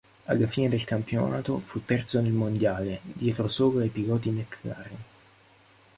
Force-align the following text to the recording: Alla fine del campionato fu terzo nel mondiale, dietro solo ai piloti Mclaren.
Alla 0.25 0.47
fine 0.47 0.67
del 0.67 0.83
campionato 0.83 1.59
fu 1.59 1.85
terzo 1.85 2.19
nel 2.21 2.31
mondiale, 2.31 3.01
dietro 3.03 3.47
solo 3.47 3.81
ai 3.81 3.89
piloti 3.89 4.31
Mclaren. 4.31 5.03